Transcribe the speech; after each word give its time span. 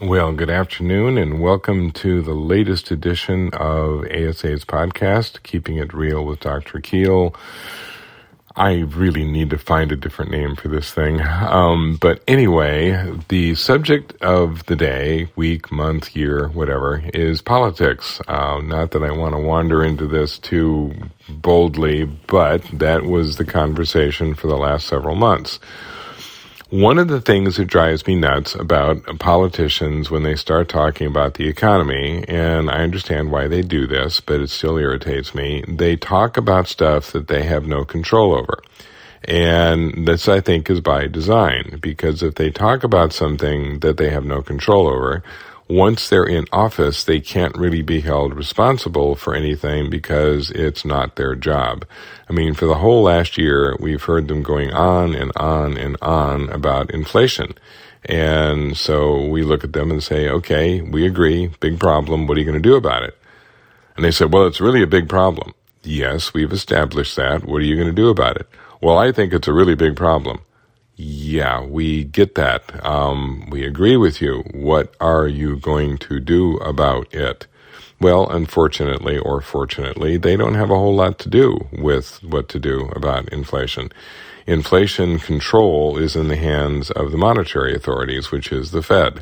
Well, 0.00 0.30
good 0.32 0.48
afternoon 0.48 1.18
and 1.18 1.40
welcome 1.40 1.90
to 1.90 2.22
the 2.22 2.32
latest 2.32 2.92
edition 2.92 3.50
of 3.52 4.04
ASA's 4.04 4.64
podcast, 4.64 5.42
Keeping 5.42 5.78
It 5.78 5.92
Real 5.92 6.24
with 6.24 6.38
Dr. 6.38 6.78
Kuehl. 6.78 7.34
I 8.54 8.82
really 8.82 9.24
need 9.24 9.50
to 9.50 9.58
find 9.58 9.90
a 9.90 9.96
different 9.96 10.30
name 10.30 10.54
for 10.54 10.68
this 10.68 10.92
thing. 10.92 11.20
Um, 11.20 11.98
but 12.00 12.22
anyway, 12.28 13.12
the 13.26 13.56
subject 13.56 14.12
of 14.22 14.64
the 14.66 14.76
day, 14.76 15.30
week, 15.34 15.72
month, 15.72 16.14
year, 16.14 16.46
whatever, 16.46 17.02
is 17.12 17.42
politics. 17.42 18.20
Uh, 18.28 18.60
not 18.62 18.92
that 18.92 19.02
I 19.02 19.10
want 19.10 19.34
to 19.34 19.40
wander 19.40 19.82
into 19.82 20.06
this 20.06 20.38
too 20.38 20.94
boldly, 21.28 22.04
but 22.04 22.62
that 22.72 23.02
was 23.02 23.36
the 23.36 23.44
conversation 23.44 24.34
for 24.34 24.46
the 24.46 24.56
last 24.58 24.86
several 24.86 25.16
months. 25.16 25.58
One 26.70 26.98
of 26.98 27.08
the 27.08 27.22
things 27.22 27.56
that 27.56 27.64
drives 27.64 28.06
me 28.06 28.14
nuts 28.14 28.54
about 28.54 29.18
politicians 29.18 30.10
when 30.10 30.22
they 30.22 30.36
start 30.36 30.68
talking 30.68 31.06
about 31.06 31.32
the 31.34 31.48
economy, 31.48 32.26
and 32.28 32.68
I 32.68 32.82
understand 32.82 33.32
why 33.32 33.48
they 33.48 33.62
do 33.62 33.86
this, 33.86 34.20
but 34.20 34.42
it 34.42 34.50
still 34.50 34.76
irritates 34.76 35.34
me, 35.34 35.64
they 35.66 35.96
talk 35.96 36.36
about 36.36 36.68
stuff 36.68 37.10
that 37.12 37.26
they 37.26 37.44
have 37.44 37.64
no 37.64 37.86
control 37.86 38.34
over. 38.34 38.62
And 39.24 40.06
this, 40.06 40.28
I 40.28 40.42
think, 40.42 40.68
is 40.68 40.82
by 40.82 41.06
design, 41.06 41.78
because 41.80 42.22
if 42.22 42.34
they 42.34 42.50
talk 42.50 42.84
about 42.84 43.14
something 43.14 43.78
that 43.78 43.96
they 43.96 44.10
have 44.10 44.26
no 44.26 44.42
control 44.42 44.88
over, 44.88 45.22
once 45.68 46.08
they're 46.08 46.24
in 46.24 46.46
office, 46.50 47.04
they 47.04 47.20
can't 47.20 47.56
really 47.56 47.82
be 47.82 48.00
held 48.00 48.34
responsible 48.34 49.14
for 49.14 49.34
anything 49.34 49.90
because 49.90 50.50
it's 50.50 50.84
not 50.84 51.16
their 51.16 51.34
job. 51.34 51.84
I 52.28 52.32
mean, 52.32 52.54
for 52.54 52.66
the 52.66 52.76
whole 52.76 53.02
last 53.02 53.36
year, 53.36 53.76
we've 53.78 54.02
heard 54.02 54.28
them 54.28 54.42
going 54.42 54.72
on 54.72 55.14
and 55.14 55.30
on 55.36 55.76
and 55.76 55.96
on 56.00 56.48
about 56.48 56.90
inflation. 56.90 57.54
And 58.04 58.76
so 58.76 59.26
we 59.26 59.42
look 59.42 59.62
at 59.64 59.74
them 59.74 59.90
and 59.90 60.02
say, 60.02 60.28
okay, 60.28 60.80
we 60.80 61.06
agree, 61.06 61.48
big 61.60 61.78
problem. 61.78 62.26
What 62.26 62.36
are 62.36 62.40
you 62.40 62.46
going 62.46 62.62
to 62.62 62.68
do 62.68 62.76
about 62.76 63.02
it? 63.02 63.18
And 63.96 64.04
they 64.04 64.10
said, 64.10 64.32
well, 64.32 64.46
it's 64.46 64.60
really 64.60 64.82
a 64.82 64.86
big 64.86 65.08
problem. 65.08 65.54
Yes, 65.82 66.32
we've 66.32 66.52
established 66.52 67.16
that. 67.16 67.44
What 67.44 67.60
are 67.60 67.64
you 67.64 67.74
going 67.74 67.88
to 67.88 67.92
do 67.92 68.08
about 68.08 68.36
it? 68.36 68.48
Well, 68.80 68.96
I 68.96 69.12
think 69.12 69.32
it's 69.32 69.48
a 69.48 69.52
really 69.52 69.74
big 69.74 69.96
problem. 69.96 70.40
Yeah, 71.00 71.62
we 71.62 72.02
get 72.02 72.34
that. 72.34 72.84
Um, 72.84 73.48
we 73.50 73.64
agree 73.64 73.96
with 73.96 74.20
you. 74.20 74.42
What 74.52 74.96
are 75.00 75.28
you 75.28 75.56
going 75.56 75.96
to 75.98 76.18
do 76.18 76.56
about 76.56 77.14
it? 77.14 77.46
Well, 78.00 78.28
unfortunately 78.28 79.16
or 79.16 79.40
fortunately, 79.40 80.16
they 80.16 80.34
don't 80.36 80.56
have 80.56 80.70
a 80.70 80.76
whole 80.76 80.96
lot 80.96 81.20
to 81.20 81.28
do 81.28 81.68
with 81.70 82.20
what 82.24 82.48
to 82.48 82.58
do 82.58 82.90
about 82.96 83.28
inflation. 83.32 83.92
Inflation 84.44 85.20
control 85.20 85.96
is 85.98 86.16
in 86.16 86.26
the 86.26 86.36
hands 86.36 86.90
of 86.90 87.12
the 87.12 87.16
monetary 87.16 87.76
authorities, 87.76 88.32
which 88.32 88.50
is 88.50 88.72
the 88.72 88.82
Fed. 88.82 89.20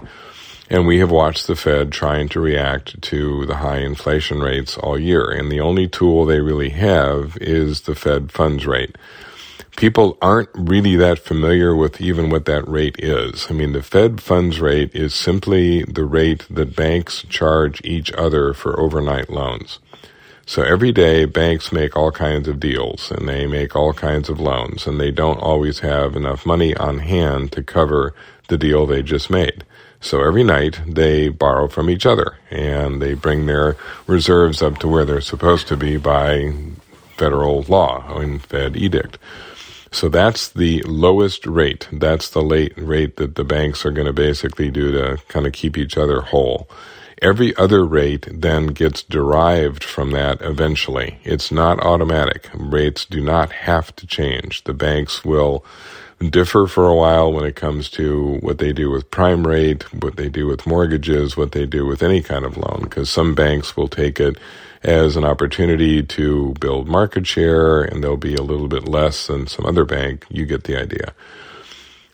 And 0.71 0.87
we 0.87 0.99
have 1.01 1.11
watched 1.11 1.47
the 1.47 1.57
Fed 1.57 1.93
trying 1.93 2.31
to 2.31 2.41
react 2.41 3.03
to 3.03 3.45
the 3.45 3.57
high 3.57 3.81
inflation 3.81 4.41
rates 4.41 4.79
all 4.79 4.99
year. 4.99 5.31
And 5.31 5.53
the 5.53 5.61
only 5.61 5.89
tool 5.89 6.25
they 6.25 6.41
really 6.41 6.71
have 6.71 7.37
is 7.39 7.83
the 7.83 7.95
Fed 7.95 8.33
funds 8.33 8.67
rate 8.67 8.97
people 9.77 10.17
aren't 10.23 10.49
really 10.55 10.97
that 10.97 11.19
familiar 11.19 11.77
with 11.77 12.01
even 12.01 12.31
what 12.31 12.47
that 12.47 12.67
rate 12.67 12.97
is. 12.99 13.47
I 13.51 13.53
mean, 13.53 13.73
the 13.73 13.83
Fed 13.83 14.21
funds 14.21 14.61
rate 14.61 14.95
is 14.95 15.15
simply 15.15 15.85
the 15.85 16.05
rate 16.05 16.47
that 16.51 16.75
banks 16.75 17.23
charge 17.29 17.81
each 17.85 18.11
other 18.13 18.55
for 18.55 18.81
overnight 18.81 19.31
loans. 19.31 19.79
So 20.47 20.63
every 20.63 20.93
day 20.93 21.25
banks 21.25 21.73
make 21.73 21.97
all 21.97 22.13
kinds 22.13 22.49
of 22.49 22.61
deals 22.61 23.11
and 23.11 23.29
they 23.29 23.47
make 23.47 23.75
all 23.75 23.93
kinds 23.93 24.29
of 24.29 24.41
loans 24.41 24.87
and 24.87 25.01
they 25.01 25.11
don't 25.11 25.41
always 25.41 25.81
have 25.81 26.15
enough 26.15 26.47
money 26.47 26.75
on 26.77 27.01
hand 27.01 27.53
to 27.53 27.63
cover 27.63 28.15
the 28.49 28.57
deal 28.57 28.87
they 28.87 29.03
just 29.03 29.29
made. 29.29 29.65
So 30.01 30.23
every 30.23 30.45
night 30.45 30.81
they 30.87 31.29
borrow 31.29 31.67
from 31.67 31.91
each 31.91 32.07
other 32.07 32.37
and 32.49 33.03
they 33.03 33.15
bring 33.15 33.47
their 33.47 33.77
reserves 34.07 34.63
up 34.63 34.79
to 34.79 34.89
where 34.89 35.05
they're 35.05 35.21
supposed 35.21 35.67
to 35.69 35.77
be 35.77 35.97
by 35.97 36.55
federal 37.17 37.63
law 37.63 38.19
and 38.19 38.41
Fed 38.43 38.77
edict. 38.77 39.19
So 39.97 40.11
that's 40.11 40.49
the 40.49 40.83
lowest 40.83 41.47
rate. 41.47 41.89
That's 41.91 42.29
the 42.29 42.43
late 42.43 42.75
rate 42.77 43.17
that 43.17 43.35
the 43.35 43.45
banks 43.45 43.87
are 43.87 43.91
going 43.91 44.07
to 44.07 44.13
basically 44.13 44.71
do 44.71 44.93
to 44.93 45.17
kind 45.29 45.47
of 45.47 45.55
keep 45.55 45.79
each 45.79 45.97
other 45.97 46.21
whole. 46.21 46.69
Every 47.23 47.57
other 47.57 47.83
rate 47.83 48.29
then 48.31 48.67
gets 48.67 49.03
derived 49.03 49.83
from 49.83 50.11
that 50.11 50.43
eventually. 50.43 51.19
It's 51.25 51.51
not 51.51 51.81
automatic. 51.81 52.51
Rates 52.53 53.07
do 53.07 53.23
not 53.23 53.51
have 53.53 53.97
to 53.97 54.07
change. 54.07 54.65
The 54.65 54.75
banks 54.75 55.25
will 55.25 55.65
differ 56.21 56.67
for 56.67 56.87
a 56.87 56.95
while 56.95 57.33
when 57.33 57.47
it 57.47 57.57
comes 57.57 57.89
to 57.93 58.37
what 58.41 58.59
they 58.59 58.75
do 58.75 58.91
with 58.91 59.11
prime 59.11 59.47
rate, 59.47 59.91
what 59.95 60.17
they 60.17 60.29
do 60.29 60.47
with 60.47 60.67
mortgages, 60.67 61.39
what 61.39 61.53
they 61.53 61.65
do 61.65 61.87
with 61.87 62.03
any 62.03 62.21
kind 62.21 62.45
of 62.45 62.59
loan, 62.59 62.81
because 62.83 63.09
some 63.09 63.35
banks 63.35 63.79
will 63.79 63.89
take 63.89 64.21
it 64.21 64.37
as 64.87 65.17
an 65.17 65.25
opportunity 65.25 66.03
to 66.03 66.55
build 66.61 66.89
market 66.89 67.27
share 67.27 67.83
and 67.83 68.05
they'll 68.05 68.17
be 68.17 68.37
a 68.37 68.43
little 68.43 68.69
bit 68.69 68.89
less 68.89 69.27
than 69.27 69.49
some 69.49 69.67
other 69.67 69.85
bank. 69.85 70.25
You 70.31 70.47
get 70.47 70.65
the 70.65 70.81
idea. 70.81 71.15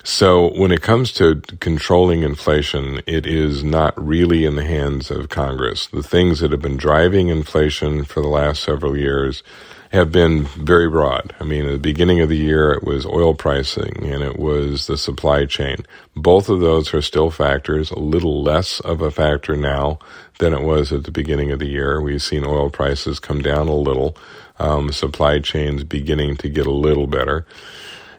So 0.04 0.50
when 0.58 0.72
it 0.72 0.82
comes 0.82 1.12
to 1.12 1.40
controlling 1.60 2.22
inflation, 2.24 3.02
it 3.06 3.24
is 3.24 3.62
not 3.62 3.94
really 4.02 4.44
in 4.44 4.56
the 4.56 4.64
hands 4.64 5.12
of 5.12 5.28
Congress. 5.28 5.86
The 5.86 6.02
things 6.02 6.40
that 6.40 6.50
have 6.50 6.62
been 6.62 6.76
driving 6.76 7.28
inflation 7.28 8.04
for 8.04 8.20
the 8.20 8.28
last 8.28 8.64
several 8.64 8.96
years 8.96 9.44
have 9.92 10.10
been 10.10 10.44
very 10.44 10.88
broad. 10.88 11.34
I 11.38 11.44
mean, 11.44 11.66
at 11.66 11.72
the 11.72 11.78
beginning 11.78 12.20
of 12.20 12.30
the 12.30 12.36
year, 12.36 12.72
it 12.72 12.82
was 12.82 13.06
oil 13.06 13.34
pricing 13.34 14.04
and 14.04 14.24
it 14.24 14.38
was 14.38 14.86
the 14.88 14.96
supply 14.96 15.44
chain. 15.44 15.86
Both 16.16 16.48
of 16.48 16.60
those 16.60 16.92
are 16.94 17.02
still 17.02 17.30
factors, 17.30 17.90
a 17.90 17.98
little 17.98 18.42
less 18.42 18.80
of 18.80 19.02
a 19.02 19.10
factor 19.10 19.54
now 19.54 19.98
than 20.38 20.54
it 20.54 20.62
was 20.62 20.92
at 20.92 21.04
the 21.04 21.10
beginning 21.12 21.52
of 21.52 21.60
the 21.60 21.68
year. 21.68 22.00
We've 22.00 22.22
seen 22.22 22.44
oil 22.44 22.70
prices 22.70 23.20
come 23.20 23.42
down 23.42 23.68
a 23.68 23.76
little, 23.76 24.16
um, 24.58 24.90
supply 24.92 25.38
chains 25.40 25.84
beginning 25.84 26.38
to 26.38 26.48
get 26.48 26.66
a 26.66 26.72
little 26.72 27.06
better. 27.06 27.46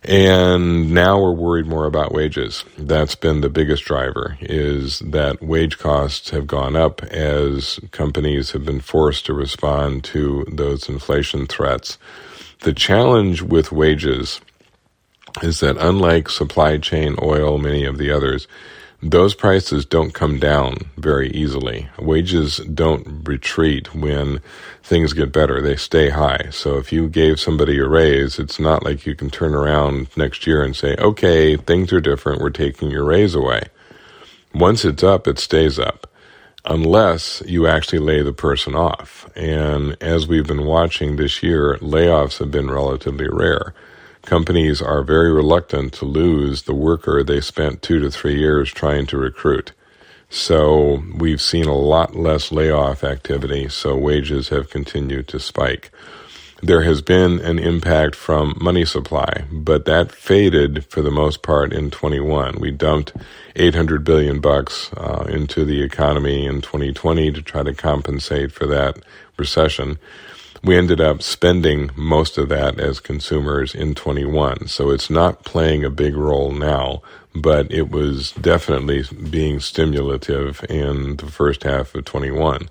And 0.05 0.91
now 0.91 1.21
we're 1.21 1.31
worried 1.31 1.65
more 1.65 1.85
about 1.85 2.11
wages. 2.11 2.65
That's 2.77 3.15
been 3.15 3.39
the 3.39 3.49
biggest 3.49 3.85
driver 3.85 4.37
is 4.41 4.99
that 4.99 5.41
wage 5.41 5.77
costs 5.79 6.31
have 6.31 6.45
gone 6.45 6.75
up 6.75 7.01
as 7.03 7.79
companies 7.91 8.51
have 8.51 8.65
been 8.65 8.81
forced 8.81 9.25
to 9.27 9.33
respond 9.33 10.03
to 10.05 10.45
those 10.51 10.89
inflation 10.89 11.47
threats. 11.47 11.97
The 12.61 12.73
challenge 12.73 13.41
with 13.41 13.71
wages 13.71 14.41
is 15.41 15.61
that 15.61 15.77
unlike 15.77 16.29
supply 16.29 16.77
chain 16.79 17.15
oil, 17.21 17.57
many 17.57 17.85
of 17.85 17.97
the 17.97 18.11
others, 18.11 18.47
those 19.03 19.35
prices 19.35 19.85
don't 19.85 20.13
come 20.13 20.39
down 20.39 20.77
very 20.97 21.29
easily. 21.31 21.89
Wages 21.99 22.57
don't 22.57 23.27
retreat 23.27 23.93
when 23.93 24.39
things 24.81 25.11
get 25.11 25.33
better. 25.33 25.61
They 25.61 25.75
stay 25.75 26.09
high. 26.09 26.47
So 26.51 26.77
if 26.77 26.93
you 26.93 27.09
gave 27.09 27.39
somebody 27.39 27.79
a 27.79 27.87
raise, 27.87 28.39
it's 28.39 28.59
not 28.59 28.83
like 28.83 29.05
you 29.05 29.13
can 29.13 29.29
turn 29.29 29.53
around 29.53 30.07
next 30.15 30.47
year 30.47 30.63
and 30.63 30.73
say, 30.73 30.95
okay, 30.97 31.57
things 31.57 31.91
are 31.91 31.99
different. 31.99 32.41
We're 32.41 32.49
taking 32.49 32.91
your 32.91 33.03
raise 33.03 33.35
away. 33.35 33.63
Once 34.53 34.85
it's 34.85 35.03
up, 35.03 35.27
it 35.27 35.37
stays 35.37 35.77
up 35.77 36.07
unless 36.65 37.43
you 37.45 37.67
actually 37.67 37.99
lay 37.99 38.21
the 38.21 38.31
person 38.31 38.73
off. 38.73 39.29
And 39.35 39.97
as 40.01 40.27
we've 40.27 40.47
been 40.47 40.65
watching 40.65 41.17
this 41.17 41.43
year, 41.43 41.77
layoffs 41.81 42.37
have 42.39 42.51
been 42.51 42.71
relatively 42.71 43.27
rare 43.27 43.73
companies 44.23 44.81
are 44.81 45.03
very 45.03 45.31
reluctant 45.31 45.93
to 45.93 46.05
lose 46.05 46.63
the 46.63 46.75
worker 46.75 47.23
they 47.23 47.41
spent 47.41 47.81
two 47.81 47.99
to 47.99 48.09
three 48.09 48.37
years 48.39 48.71
trying 48.73 49.05
to 49.07 49.17
recruit. 49.17 49.73
So 50.29 51.03
we've 51.15 51.41
seen 51.41 51.65
a 51.65 51.77
lot 51.77 52.15
less 52.15 52.51
layoff 52.51 53.03
activity, 53.03 53.69
so 53.69 53.95
wages 53.95 54.49
have 54.49 54.69
continued 54.69 55.27
to 55.29 55.39
spike. 55.39 55.91
There 56.63 56.83
has 56.83 57.01
been 57.01 57.39
an 57.41 57.59
impact 57.59 58.15
from 58.15 58.57
money 58.59 58.85
supply, 58.85 59.43
but 59.51 59.85
that 59.85 60.11
faded 60.13 60.85
for 60.85 61.01
the 61.01 61.11
most 61.11 61.43
part 61.43 61.73
in 61.73 61.91
21. 61.91 62.59
We 62.59 62.71
dumped 62.71 63.13
800 63.57 64.03
billion 64.05 64.39
bucks 64.39 64.91
uh, 64.93 65.25
into 65.29 65.65
the 65.65 65.83
economy 65.83 66.45
in 66.45 66.61
2020 66.61 67.33
to 67.33 67.41
try 67.41 67.63
to 67.63 67.73
compensate 67.73 68.53
for 68.53 68.65
that 68.67 68.97
recession 69.37 69.99
we 70.63 70.77
ended 70.77 71.01
up 71.01 71.21
spending 71.21 71.91
most 71.95 72.37
of 72.37 72.47
that 72.49 72.79
as 72.79 73.01
consumers 73.01 73.75
in 73.75 73.93
21. 73.93 74.67
So 74.67 74.91
it's 74.91 75.09
not 75.09 75.43
playing 75.43 75.83
a 75.83 75.89
big 75.89 76.15
role 76.15 76.51
now, 76.51 77.01
but 77.35 77.69
it 77.71 77.91
was 77.91 78.31
definitely 78.31 79.03
being 79.29 79.59
stimulative 79.59 80.63
in 80.69 81.17
the 81.17 81.25
first 81.25 81.63
half 81.63 81.93
of 81.93 82.05
21. 82.05 82.69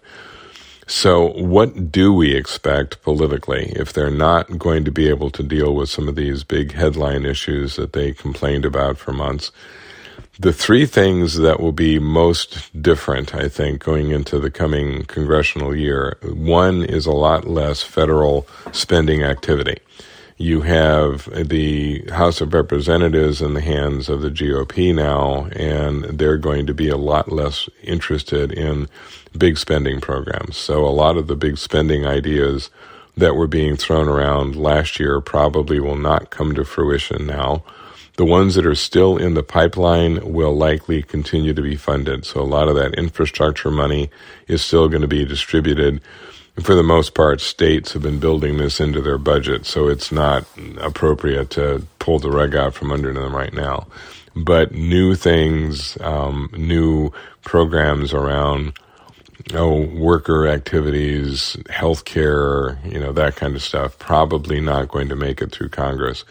So, 0.86 1.28
what 1.34 1.92
do 1.92 2.12
we 2.12 2.34
expect 2.34 3.02
politically 3.02 3.72
if 3.76 3.92
they're 3.92 4.10
not 4.10 4.58
going 4.58 4.84
to 4.84 4.90
be 4.90 5.08
able 5.08 5.30
to 5.30 5.42
deal 5.42 5.74
with 5.74 5.88
some 5.88 6.08
of 6.08 6.16
these 6.16 6.44
big 6.44 6.72
headline 6.72 7.24
issues 7.24 7.76
that 7.76 7.92
they 7.92 8.12
complained 8.12 8.64
about 8.64 8.98
for 8.98 9.12
months? 9.12 9.52
The 10.42 10.52
three 10.52 10.86
things 10.86 11.38
that 11.38 11.60
will 11.60 11.70
be 11.70 12.00
most 12.00 12.82
different, 12.82 13.32
I 13.32 13.48
think, 13.48 13.80
going 13.80 14.10
into 14.10 14.40
the 14.40 14.50
coming 14.50 15.04
congressional 15.04 15.72
year 15.72 16.18
one 16.20 16.82
is 16.82 17.06
a 17.06 17.12
lot 17.12 17.46
less 17.46 17.84
federal 17.84 18.48
spending 18.72 19.22
activity. 19.22 19.76
You 20.38 20.62
have 20.62 21.28
the 21.32 22.04
House 22.10 22.40
of 22.40 22.54
Representatives 22.54 23.40
in 23.40 23.54
the 23.54 23.60
hands 23.60 24.08
of 24.08 24.20
the 24.20 24.30
GOP 24.30 24.92
now, 24.92 25.44
and 25.52 26.02
they're 26.18 26.38
going 26.38 26.66
to 26.66 26.74
be 26.74 26.88
a 26.88 26.96
lot 26.96 27.30
less 27.30 27.68
interested 27.84 28.50
in 28.50 28.88
big 29.38 29.56
spending 29.58 30.00
programs. 30.00 30.56
So 30.56 30.84
a 30.84 30.90
lot 30.90 31.16
of 31.16 31.28
the 31.28 31.36
big 31.36 31.56
spending 31.56 32.04
ideas 32.04 32.68
that 33.16 33.36
were 33.36 33.46
being 33.46 33.76
thrown 33.76 34.08
around 34.08 34.56
last 34.56 34.98
year 34.98 35.20
probably 35.20 35.78
will 35.78 35.94
not 35.94 36.30
come 36.30 36.52
to 36.56 36.64
fruition 36.64 37.28
now. 37.28 37.62
The 38.16 38.24
ones 38.24 38.54
that 38.56 38.66
are 38.66 38.74
still 38.74 39.16
in 39.16 39.34
the 39.34 39.42
pipeline 39.42 40.32
will 40.32 40.54
likely 40.54 41.02
continue 41.02 41.54
to 41.54 41.62
be 41.62 41.76
funded. 41.76 42.26
So 42.26 42.40
a 42.40 42.44
lot 42.44 42.68
of 42.68 42.74
that 42.76 42.94
infrastructure 42.94 43.70
money 43.70 44.10
is 44.48 44.62
still 44.62 44.88
going 44.88 45.02
to 45.02 45.08
be 45.08 45.24
distributed 45.24 46.02
for 46.60 46.74
the 46.74 46.82
most 46.82 47.14
part, 47.14 47.40
states 47.40 47.92
have 47.94 48.02
been 48.02 48.18
building 48.18 48.58
this 48.58 48.78
into 48.78 49.00
their 49.00 49.16
budget, 49.16 49.64
so 49.64 49.88
it's 49.88 50.12
not 50.12 50.44
appropriate 50.78 51.48
to 51.50 51.86
pull 51.98 52.18
the 52.18 52.30
rug 52.30 52.54
out 52.54 52.74
from 52.74 52.92
under 52.92 53.12
them 53.12 53.34
right 53.34 53.54
now. 53.54 53.86
But 54.36 54.72
new 54.72 55.14
things, 55.14 55.98
um, 56.00 56.50
new 56.52 57.10
programs 57.42 58.12
around 58.12 58.74
oh 59.54 59.86
worker 59.86 60.46
activities, 60.46 61.56
healthcare, 61.70 62.78
you 62.90 63.00
know 63.00 63.12
that 63.12 63.36
kind 63.36 63.56
of 63.56 63.62
stuff, 63.62 63.98
probably 63.98 64.60
not 64.60 64.88
going 64.88 65.08
to 65.08 65.16
make 65.16 65.40
it 65.40 65.52
through 65.52 65.70
Congress. 65.70 66.24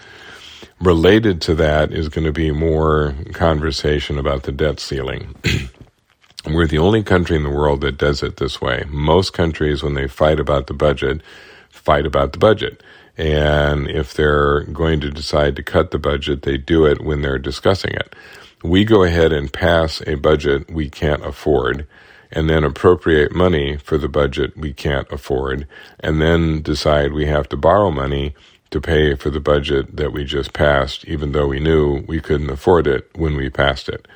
Related 0.81 1.41
to 1.41 1.55
that 1.55 1.93
is 1.93 2.09
going 2.09 2.25
to 2.25 2.31
be 2.31 2.51
more 2.51 3.13
conversation 3.33 4.17
about 4.17 4.43
the 4.43 4.51
debt 4.51 4.79
ceiling. 4.79 5.35
We're 6.49 6.65
the 6.65 6.79
only 6.79 7.03
country 7.03 7.37
in 7.37 7.43
the 7.43 7.51
world 7.51 7.81
that 7.81 7.99
does 7.99 8.23
it 8.23 8.37
this 8.37 8.59
way. 8.59 8.85
Most 8.89 9.31
countries, 9.31 9.83
when 9.83 9.93
they 9.93 10.07
fight 10.07 10.39
about 10.39 10.65
the 10.65 10.73
budget, 10.73 11.21
fight 11.69 12.07
about 12.07 12.33
the 12.33 12.39
budget. 12.39 12.81
And 13.15 13.87
if 13.91 14.15
they're 14.15 14.61
going 14.61 15.01
to 15.01 15.11
decide 15.11 15.55
to 15.57 15.63
cut 15.63 15.91
the 15.91 15.99
budget, 15.99 16.41
they 16.41 16.57
do 16.57 16.87
it 16.87 17.01
when 17.01 17.21
they're 17.21 17.37
discussing 17.37 17.93
it. 17.93 18.15
We 18.63 18.83
go 18.83 19.03
ahead 19.03 19.31
and 19.31 19.53
pass 19.53 20.01
a 20.07 20.15
budget 20.15 20.71
we 20.71 20.89
can't 20.89 21.23
afford 21.23 21.85
and 22.31 22.49
then 22.49 22.63
appropriate 22.63 23.33
money 23.33 23.77
for 23.77 23.97
the 23.97 24.07
budget 24.07 24.57
we 24.57 24.73
can't 24.73 25.11
afford 25.11 25.67
and 25.99 26.21
then 26.21 26.61
decide 26.61 27.13
we 27.13 27.25
have 27.27 27.49
to 27.49 27.57
borrow 27.57 27.91
money 27.91 28.33
to 28.71 28.81
pay 28.81 29.15
for 29.15 29.29
the 29.29 29.39
budget 29.39 29.97
that 29.97 30.13
we 30.13 30.23
just 30.23 30.53
passed, 30.53 31.05
even 31.05 31.33
though 31.33 31.47
we 31.47 31.59
knew 31.59 32.03
we 32.07 32.19
couldn't 32.19 32.49
afford 32.49 32.87
it 32.87 33.09
when 33.13 33.35
we 33.35 33.49
passed 33.49 33.89
it. 33.89 34.07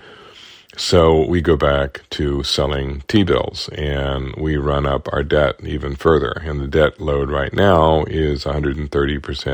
So 0.77 1.25
we 1.25 1.41
go 1.41 1.55
back 1.55 2.01
to 2.11 2.43
selling 2.43 3.03
T 3.07 3.23
bills 3.23 3.69
and 3.69 4.35
we 4.35 4.57
run 4.57 4.85
up 4.85 5.07
our 5.13 5.23
debt 5.23 5.55
even 5.63 5.95
further. 5.95 6.31
And 6.43 6.59
the 6.59 6.67
debt 6.67 6.99
load 6.99 7.29
right 7.29 7.53
now 7.53 8.03
is 8.05 8.43
130% 8.43 8.87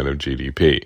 of 0.07 0.17
GDP. 0.17 0.85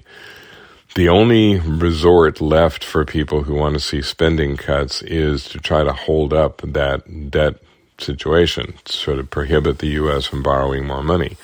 The 0.96 1.10
only 1.10 1.60
resort 1.60 2.42
left 2.42 2.84
for 2.84 3.06
people 3.06 3.44
who 3.44 3.54
want 3.54 3.76
to 3.76 3.80
see 3.82 4.02
spending 4.02 4.56
cuts 4.58 5.02
is 5.02 5.46
to 5.50 5.60
try 5.60 5.84
to 5.84 5.94
hold 5.94 6.34
up 6.34 6.62
that 6.62 7.32
debt 7.32 7.56
situation, 7.98 8.76
sort 8.86 9.20
of 9.20 9.30
prohibit 9.30 9.80
the 9.80 9.88
U.S. 9.88 10.26
from 10.26 10.44
borrowing 10.44 10.86
more 10.86 11.04
money 11.04 11.38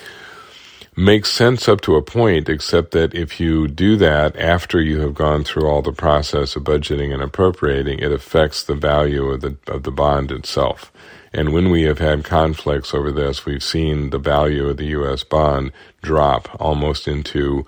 makes 1.01 1.31
sense 1.31 1.67
up 1.67 1.81
to 1.81 1.95
a 1.95 2.01
point, 2.01 2.47
except 2.47 2.91
that 2.91 3.15
if 3.15 3.39
you 3.39 3.67
do 3.67 3.97
that 3.97 4.35
after 4.37 4.79
you 4.79 4.99
have 4.99 5.15
gone 5.15 5.43
through 5.43 5.67
all 5.67 5.81
the 5.81 5.91
process 5.91 6.55
of 6.55 6.63
budgeting 6.63 7.11
and 7.11 7.23
appropriating, 7.23 7.99
it 7.99 8.11
affects 8.11 8.63
the 8.63 8.75
value 8.75 9.25
of 9.25 9.41
the 9.41 9.57
of 9.67 9.83
the 9.83 9.91
bond 9.91 10.31
itself. 10.31 10.91
And 11.33 11.53
when 11.53 11.71
we 11.71 11.83
have 11.83 11.99
had 11.99 12.23
conflicts 12.25 12.93
over 12.93 13.11
this, 13.11 13.45
we've 13.45 13.63
seen 13.63 14.09
the 14.09 14.19
value 14.19 14.67
of 14.67 14.77
the 14.77 14.87
U.S. 14.87 15.23
bond 15.23 15.71
drop 16.01 16.49
almost 16.59 17.07
into 17.07 17.65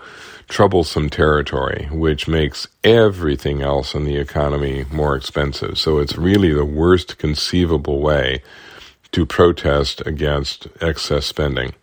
troublesome 0.49 1.09
territory, 1.09 1.87
which 1.89 2.27
makes 2.27 2.67
everything 2.83 3.61
else 3.61 3.95
in 3.95 4.03
the 4.03 4.17
economy 4.17 4.85
more 4.91 5.15
expensive. 5.15 5.79
So 5.79 5.99
it's 5.99 6.17
really 6.17 6.53
the 6.53 6.65
worst 6.65 7.17
conceivable 7.17 8.01
way 8.01 8.43
to 9.13 9.25
protest 9.25 10.05
against 10.05 10.67
excess 10.81 11.25
spending. 11.25 11.73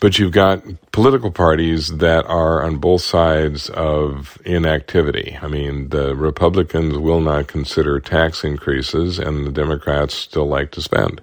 But 0.00 0.18
you've 0.18 0.32
got 0.32 0.62
political 0.92 1.30
parties 1.30 1.98
that 1.98 2.24
are 2.24 2.62
on 2.62 2.78
both 2.78 3.02
sides 3.02 3.68
of 3.68 4.38
inactivity. 4.46 5.38
I 5.42 5.46
mean, 5.46 5.90
the 5.90 6.16
Republicans 6.16 6.96
will 6.96 7.20
not 7.20 7.48
consider 7.48 8.00
tax 8.00 8.42
increases, 8.42 9.18
and 9.18 9.46
the 9.46 9.52
Democrats 9.52 10.14
still 10.14 10.46
like 10.46 10.70
to 10.72 10.80
spend. 10.80 11.20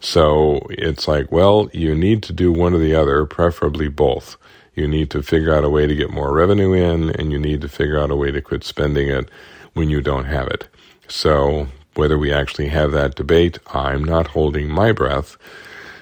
So 0.00 0.66
it's 0.68 1.08
like, 1.08 1.32
well, 1.32 1.70
you 1.72 1.94
need 1.94 2.22
to 2.24 2.34
do 2.34 2.52
one 2.52 2.74
or 2.74 2.78
the 2.78 2.94
other, 2.94 3.24
preferably 3.24 3.88
both. 3.88 4.36
You 4.74 4.86
need 4.86 5.10
to 5.12 5.22
figure 5.22 5.54
out 5.54 5.64
a 5.64 5.70
way 5.70 5.86
to 5.86 5.94
get 5.96 6.10
more 6.10 6.32
revenue 6.32 6.72
in, 6.74 7.10
and 7.10 7.32
you 7.32 7.38
need 7.38 7.62
to 7.62 7.68
figure 7.68 7.98
out 7.98 8.10
a 8.10 8.16
way 8.16 8.30
to 8.30 8.42
quit 8.42 8.62
spending 8.62 9.08
it 9.08 9.30
when 9.72 9.88
you 9.88 10.02
don't 10.02 10.26
have 10.26 10.48
it. 10.48 10.68
So 11.08 11.68
whether 11.94 12.18
we 12.18 12.32
actually 12.32 12.68
have 12.68 12.92
that 12.92 13.16
debate, 13.16 13.58
I'm 13.74 14.04
not 14.04 14.28
holding 14.28 14.68
my 14.68 14.92
breath. 14.92 15.38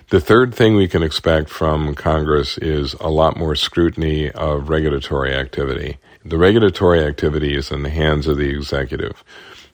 The 0.08 0.20
third 0.20 0.54
thing 0.54 0.76
we 0.76 0.86
can 0.86 1.02
expect 1.02 1.50
from 1.50 1.96
Congress 1.96 2.58
is 2.58 2.94
a 3.00 3.08
lot 3.08 3.36
more 3.36 3.56
scrutiny 3.56 4.30
of 4.30 4.68
regulatory 4.68 5.34
activity. 5.34 5.98
The 6.24 6.38
regulatory 6.38 7.04
activity 7.04 7.56
is 7.56 7.72
in 7.72 7.82
the 7.82 7.90
hands 7.90 8.28
of 8.28 8.36
the 8.36 8.48
executive. 8.48 9.24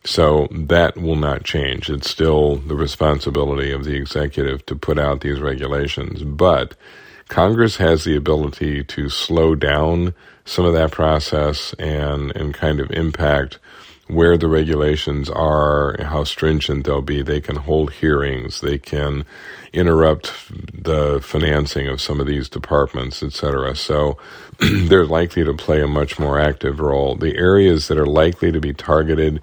So 0.04 0.48
that 0.50 0.96
will 0.96 1.16
not 1.16 1.44
change. 1.44 1.90
It's 1.90 2.08
still 2.08 2.56
the 2.56 2.74
responsibility 2.74 3.72
of 3.72 3.84
the 3.84 3.94
executive 3.94 4.64
to 4.66 4.74
put 4.74 4.98
out 4.98 5.20
these 5.20 5.38
regulations. 5.38 6.22
But 6.22 6.76
Congress 7.28 7.76
has 7.76 8.04
the 8.04 8.16
ability 8.16 8.84
to 8.84 9.10
slow 9.10 9.54
down 9.54 10.14
some 10.46 10.64
of 10.64 10.72
that 10.72 10.92
process 10.92 11.74
and, 11.74 12.34
and 12.34 12.54
kind 12.54 12.80
of 12.80 12.90
impact 12.90 13.58
where 14.08 14.36
the 14.36 14.48
regulations 14.48 15.30
are, 15.30 15.96
how 16.02 16.24
stringent 16.24 16.84
they'll 16.84 17.02
be. 17.02 17.22
They 17.22 17.40
can 17.40 17.56
hold 17.56 17.92
hearings. 17.92 18.60
They 18.60 18.78
can 18.78 19.24
interrupt 19.72 20.32
the 20.50 21.20
financing 21.22 21.88
of 21.88 22.00
some 22.00 22.20
of 22.20 22.26
these 22.26 22.48
departments, 22.48 23.22
etc. 23.22 23.74
So 23.76 24.18
they're 24.58 25.06
likely 25.06 25.44
to 25.44 25.54
play 25.54 25.80
a 25.80 25.88
much 25.88 26.18
more 26.18 26.38
active 26.38 26.80
role. 26.80 27.14
The 27.14 27.36
areas 27.36 27.88
that 27.88 27.98
are 27.98 28.06
likely 28.06 28.52
to 28.52 28.60
be 28.60 28.74
targeted, 28.74 29.40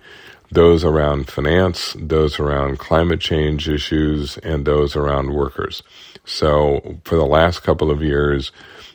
those 0.51 0.83
around 0.83 1.29
finance, 1.29 1.95
those 1.97 2.39
around 2.39 2.79
climate 2.79 3.21
change 3.21 3.69
issues, 3.69 4.37
and 4.39 4.65
those 4.65 4.95
around 4.95 5.33
workers. 5.33 5.83
So 6.25 6.99
for 7.05 7.15
the 7.15 7.25
last 7.25 7.63
couple 7.63 7.89
of 7.89 8.03
years, 8.03 8.51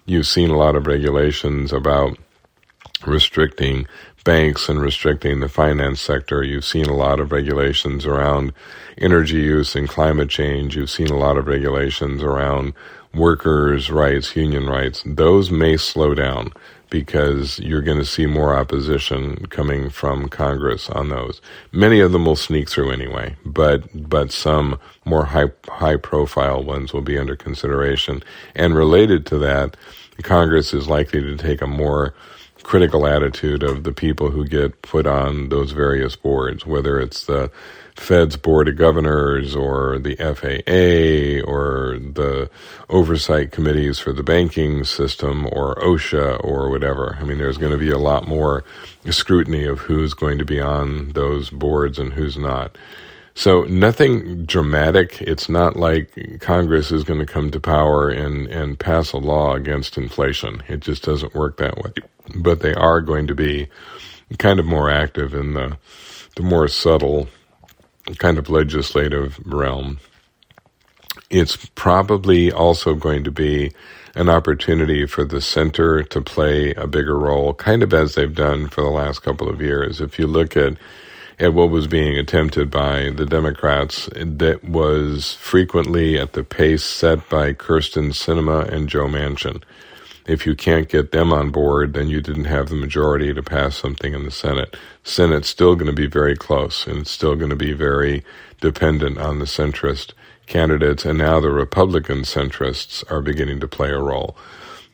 you've 0.06 0.26
seen 0.26 0.50
a 0.50 0.58
lot 0.58 0.76
of 0.76 0.86
regulations 0.86 1.72
about 1.72 2.18
restricting 3.06 3.86
banks 4.24 4.68
and 4.68 4.80
restricting 4.80 5.40
the 5.40 5.48
finance 5.48 6.00
sector. 6.00 6.42
You've 6.42 6.64
seen 6.64 6.86
a 6.86 6.96
lot 6.96 7.20
of 7.20 7.30
regulations 7.30 8.06
around 8.06 8.52
energy 8.98 9.36
use 9.36 9.76
and 9.76 9.88
climate 9.88 10.30
change. 10.30 10.76
You've 10.76 10.90
seen 10.90 11.08
a 11.08 11.18
lot 11.18 11.36
of 11.36 11.46
regulations 11.46 12.22
around 12.22 12.72
workers' 13.14 13.90
rights, 13.90 14.34
union 14.34 14.66
rights. 14.66 15.02
Those 15.06 15.50
may 15.50 15.76
slow 15.76 16.14
down 16.14 16.52
because 16.90 17.58
you're 17.58 17.82
going 17.82 17.98
to 17.98 18.04
see 18.04 18.26
more 18.26 18.54
opposition 18.56 19.46
coming 19.46 19.90
from 19.90 20.28
Congress 20.28 20.88
on 20.90 21.08
those. 21.08 21.40
Many 21.72 22.00
of 22.00 22.12
them 22.12 22.24
will 22.24 22.36
sneak 22.36 22.68
through 22.70 22.92
anyway, 22.92 23.36
but 23.44 24.08
but 24.08 24.30
some 24.30 24.78
more 25.04 25.24
high 25.24 25.50
high 25.68 25.96
profile 25.96 26.62
ones 26.62 26.92
will 26.92 27.02
be 27.02 27.18
under 27.18 27.36
consideration. 27.36 28.22
And 28.54 28.76
related 28.76 29.26
to 29.26 29.38
that, 29.38 29.76
Congress 30.22 30.72
is 30.72 30.88
likely 30.88 31.20
to 31.20 31.36
take 31.36 31.60
a 31.60 31.66
more 31.66 32.14
critical 32.64 33.06
attitude 33.06 33.62
of 33.62 33.84
the 33.84 33.92
people 33.92 34.30
who 34.30 34.44
get 34.44 34.82
put 34.82 35.06
on 35.06 35.50
those 35.50 35.70
various 35.70 36.16
boards, 36.16 36.66
whether 36.66 36.98
it's 36.98 37.26
the 37.26 37.50
Fed's 37.94 38.36
Board 38.36 38.66
of 38.66 38.76
Governors 38.76 39.54
or 39.54 39.98
the 39.98 40.16
FAA 40.16 41.48
or 41.48 41.98
the 41.98 42.50
oversight 42.88 43.52
committees 43.52 44.00
for 44.00 44.12
the 44.12 44.24
banking 44.24 44.82
system 44.82 45.46
or 45.52 45.76
OSHA 45.76 46.42
or 46.42 46.70
whatever. 46.70 47.16
I 47.20 47.24
mean, 47.24 47.38
there's 47.38 47.58
going 47.58 47.72
to 47.72 47.78
be 47.78 47.90
a 47.90 47.98
lot 47.98 48.26
more 48.26 48.64
scrutiny 49.08 49.64
of 49.64 49.78
who's 49.78 50.14
going 50.14 50.38
to 50.38 50.44
be 50.44 50.60
on 50.60 51.12
those 51.12 51.50
boards 51.50 51.98
and 51.98 52.12
who's 52.12 52.36
not. 52.36 52.76
So 53.34 53.62
nothing 53.62 54.44
dramatic. 54.44 55.20
It's 55.20 55.48
not 55.48 55.76
like 55.76 56.38
Congress 56.40 56.92
is 56.92 57.04
going 57.04 57.20
to 57.20 57.26
come 57.26 57.50
to 57.50 57.60
power 57.60 58.08
and, 58.08 58.46
and 58.46 58.78
pass 58.78 59.12
a 59.12 59.18
law 59.18 59.54
against 59.54 59.98
inflation. 59.98 60.62
It 60.68 60.80
just 60.80 61.04
doesn't 61.04 61.34
work 61.34 61.58
that 61.58 61.78
way. 61.78 61.92
But 62.34 62.60
they 62.60 62.74
are 62.74 63.00
going 63.00 63.26
to 63.26 63.34
be 63.34 63.68
kind 64.38 64.58
of 64.58 64.66
more 64.66 64.90
active 64.90 65.34
in 65.34 65.54
the, 65.54 65.76
the 66.36 66.42
more 66.42 66.68
subtle 66.68 67.28
kind 68.18 68.38
of 68.38 68.50
legislative 68.50 69.38
realm. 69.44 69.98
It's 71.30 71.56
probably 71.74 72.52
also 72.52 72.94
going 72.94 73.24
to 73.24 73.30
be 73.30 73.72
an 74.14 74.28
opportunity 74.28 75.06
for 75.06 75.24
the 75.24 75.40
center 75.40 76.02
to 76.02 76.20
play 76.20 76.72
a 76.74 76.86
bigger 76.86 77.18
role, 77.18 77.54
kind 77.54 77.82
of 77.82 77.92
as 77.92 78.14
they've 78.14 78.34
done 78.34 78.68
for 78.68 78.82
the 78.82 78.90
last 78.90 79.20
couple 79.20 79.48
of 79.48 79.60
years. 79.60 80.00
If 80.00 80.18
you 80.18 80.26
look 80.26 80.56
at 80.56 80.76
at 81.38 81.52
what 81.52 81.70
was 81.70 81.86
being 81.86 82.16
attempted 82.16 82.70
by 82.70 83.10
the 83.10 83.26
Democrats 83.26 84.08
that 84.14 84.62
was 84.64 85.34
frequently 85.34 86.18
at 86.18 86.32
the 86.32 86.44
pace 86.44 86.84
set 86.84 87.28
by 87.28 87.52
Kyrsten 87.52 88.10
Sinema 88.10 88.68
and 88.68 88.88
Joe 88.88 89.06
Manchin. 89.06 89.62
If 90.26 90.46
you 90.46 90.54
can't 90.54 90.88
get 90.88 91.12
them 91.12 91.32
on 91.32 91.50
board, 91.50 91.92
then 91.92 92.08
you 92.08 92.22
didn't 92.22 92.46
have 92.46 92.70
the 92.70 92.74
majority 92.74 93.34
to 93.34 93.42
pass 93.42 93.76
something 93.76 94.14
in 94.14 94.24
the 94.24 94.30
Senate. 94.30 94.74
Senate's 95.02 95.48
still 95.48 95.74
going 95.74 95.86
to 95.86 95.92
be 95.92 96.06
very 96.06 96.34
close, 96.34 96.86
and 96.86 97.00
it's 97.00 97.10
still 97.10 97.36
going 97.36 97.50
to 97.50 97.56
be 97.56 97.74
very 97.74 98.24
dependent 98.60 99.18
on 99.18 99.38
the 99.38 99.44
centrist 99.44 100.12
candidates, 100.46 101.04
and 101.04 101.18
now 101.18 101.40
the 101.40 101.50
Republican 101.50 102.22
centrists 102.22 103.04
are 103.10 103.20
beginning 103.20 103.60
to 103.60 103.68
play 103.68 103.90
a 103.90 103.98
role. 103.98 104.36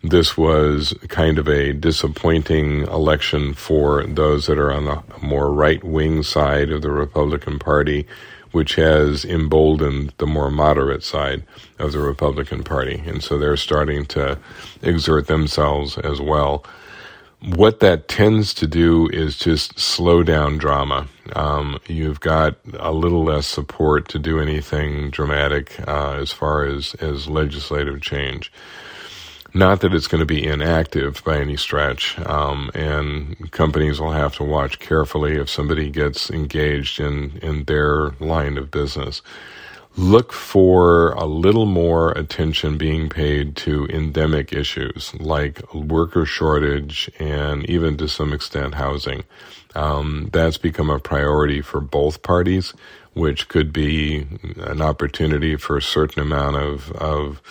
This 0.03 0.37
was 0.37 0.95
kind 1.09 1.39
of 1.39 1.47
a 1.47 1.75
disappointing 1.75 2.83
election 2.87 3.55
for 3.55 4.03
those 4.05 4.47
that 4.47 4.59
are 4.59 4.73
on 4.73 4.87
the 4.87 5.03
more 5.21 5.53
right 5.53 5.85
wing 5.85 6.23
side 6.23 6.71
of 6.71 6.83
the 6.83 6.91
Republican 6.91 7.59
Party, 7.59 8.07
which 8.53 8.75
has 8.77 9.25
emboldened 9.25 10.13
the 10.19 10.27
more 10.27 10.51
moderate 10.51 11.03
side 11.03 11.45
of 11.79 11.93
the 11.93 12.01
Republican 12.01 12.63
Party. 12.65 13.03
And 13.07 13.23
so 13.23 13.39
they're 13.39 13.57
starting 13.57 14.07
to 14.07 14.39
exert 14.83 15.27
themselves 15.27 15.99
as 15.99 16.21
well. 16.21 16.65
What 17.43 17.81
that 17.81 18.07
tends 18.09 18.53
to 18.55 18.67
do 18.67 19.09
is 19.09 19.39
just 19.39 19.79
slow 19.79 20.23
down 20.23 20.59
drama. 20.59 21.09
Um, 21.35 21.79
you've 21.87 22.21
got 22.21 22.57
a 22.79 22.93
little 22.93 23.25
less 23.25 23.47
support 23.47 24.09
to 24.09 24.19
do 24.19 24.41
anything 24.41 25.11
dramatic 25.11 25.81
uh, 25.89 26.13
as 26.13 26.33
far 26.33 26.65
as, 26.65 26.95
as 26.97 27.29
legislative 27.29 28.03
change. 28.03 28.53
Not 29.55 29.81
that 29.81 29.95
it's 29.95 30.07
going 30.07 30.21
to 30.21 30.27
be 30.27 30.47
inactive 30.47 31.25
by 31.25 31.39
any 31.41 31.57
stretch, 31.57 32.19
um, 32.21 32.71
and 32.75 33.51
companies 33.51 34.01
will 34.01 34.13
have 34.13 34.37
to 34.37 34.45
watch 34.45 34.79
carefully 34.79 35.37
if 35.37 35.51
somebody 35.51 35.91
gets 35.91 36.31
engaged 36.31 37.01
in, 37.01 37.39
in 37.43 37.65
their 37.65 38.11
line 38.21 38.59
of 38.59 38.71
business. 38.71 39.23
Look 39.97 40.33
for 40.33 41.13
a 41.13 41.27
little 41.27 41.67
more 41.67 42.13
attention 42.13 42.79
being 42.79 43.09
paid 43.11 43.57
to 43.57 43.87
endemic 43.89 44.53
issues 44.53 45.15
like 45.21 45.75
worker 45.75 46.25
shortage 46.27 47.11
and 47.21 47.69
even 47.69 47.97
to 47.99 48.09
some 48.09 48.33
extent 48.33 48.75
housing. 48.77 49.25
Um, 49.75 50.31
that's 50.33 50.59
become 50.59 50.91
a 50.91 51.01
priority 51.01 51.61
for 51.61 51.81
both 51.81 52.23
parties, 52.23 52.75
which 53.15 53.49
could 53.49 53.73
be 53.73 54.27
an 54.57 54.81
opportunity 54.81 55.57
for 55.57 55.77
a 55.77 55.83
certain 55.83 56.23
amount 56.23 56.57
of, 56.57 56.93
of 56.93 57.43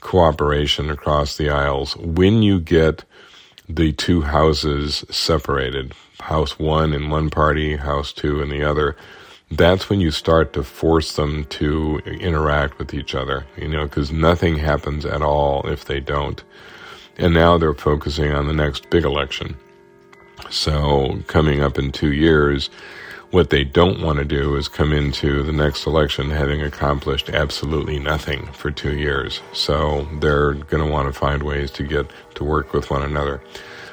cooperation 0.00 0.90
across 0.90 1.36
the 1.36 1.50
aisles. 1.50 1.96
When 1.96 2.42
you 2.42 2.60
get 2.60 3.04
the 3.68 3.92
two 3.92 4.22
houses 4.22 5.04
separated, 5.10 5.94
House 6.20 6.58
one 6.58 6.92
in 6.92 7.10
one 7.10 7.30
party, 7.30 7.76
House 7.76 8.12
two 8.12 8.40
in 8.40 8.48
the 8.48 8.62
other, 8.62 8.96
that's 9.50 9.88
when 9.88 10.00
you 10.00 10.10
start 10.10 10.52
to 10.52 10.62
force 10.62 11.14
them 11.14 11.44
to 11.44 11.98
interact 12.06 12.78
with 12.78 12.92
each 12.92 13.14
other, 13.14 13.46
you 13.56 13.68
know, 13.68 13.84
because 13.84 14.10
nothing 14.10 14.56
happens 14.56 15.06
at 15.06 15.22
all 15.22 15.66
if 15.68 15.84
they 15.84 16.00
don't. 16.00 16.42
And 17.16 17.32
now 17.32 17.56
they're 17.56 17.74
focusing 17.74 18.32
on 18.32 18.46
the 18.46 18.52
next 18.52 18.90
big 18.90 19.04
election. 19.04 19.56
So, 20.50 21.22
coming 21.28 21.62
up 21.62 21.78
in 21.78 21.92
two 21.92 22.12
years, 22.12 22.70
what 23.30 23.50
they 23.50 23.64
don't 23.64 24.00
want 24.00 24.18
to 24.18 24.24
do 24.24 24.56
is 24.56 24.68
come 24.68 24.92
into 24.92 25.42
the 25.42 25.52
next 25.52 25.86
election 25.86 26.30
having 26.30 26.62
accomplished 26.62 27.28
absolutely 27.30 27.98
nothing 27.98 28.46
for 28.52 28.70
two 28.70 28.96
years. 28.96 29.40
So 29.52 30.06
they're 30.20 30.54
going 30.54 30.84
to 30.84 30.90
want 30.90 31.12
to 31.12 31.18
find 31.18 31.42
ways 31.42 31.70
to 31.72 31.82
get 31.82 32.10
to 32.36 32.44
work 32.44 32.72
with 32.72 32.90
one 32.90 33.02
another. 33.02 33.42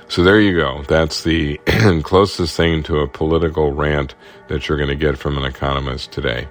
So 0.07 0.23
there 0.23 0.39
you 0.39 0.55
go. 0.55 0.83
That's 0.87 1.23
the 1.23 1.57
closest 2.03 2.55
thing 2.55 2.83
to 2.83 2.99
a 2.99 3.07
political 3.07 3.71
rant 3.71 4.13
that 4.47 4.67
you're 4.67 4.77
going 4.77 4.89
to 4.89 4.95
get 4.95 5.17
from 5.17 5.37
an 5.37 5.45
economist 5.45 6.11
today. 6.11 6.47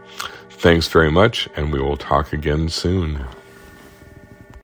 Thanks 0.51 0.89
very 0.89 1.11
much, 1.11 1.49
and 1.57 1.73
we 1.73 1.81
will 1.81 1.97
talk 1.97 2.33
again 2.33 2.69
soon. 2.69 3.25